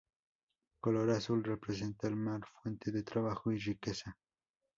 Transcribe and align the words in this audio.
Color 0.79 1.11
azul: 1.11 1.43
Representa 1.43 2.07
el 2.07 2.15
mar, 2.15 2.41
fuente 2.51 2.89
de 2.89 3.03
trabajo 3.03 3.51
y 3.51 3.59
riqueza. 3.59 4.17